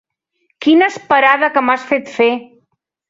Quina 0.65 0.87
esperada 0.93 1.51
que 1.57 1.63
m'has 1.67 1.85
fet 1.91 2.11
fer! 2.17 2.31